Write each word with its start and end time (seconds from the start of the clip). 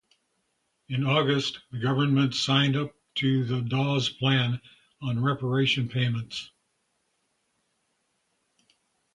In 0.89 1.03
August, 1.05 1.59
the 1.69 1.77
government 1.77 2.33
signed 2.33 2.75
up 2.75 2.91
to 3.17 3.45
the 3.45 3.61
Dawes 3.61 4.09
Plan 4.09 4.59
on 4.99 5.21
reparation 5.21 5.89
payments. 5.89 6.49